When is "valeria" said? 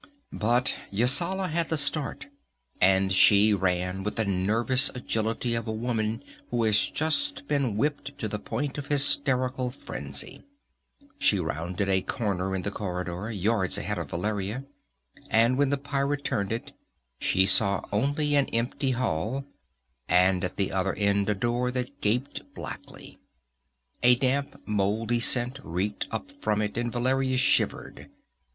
14.09-14.63, 26.91-27.37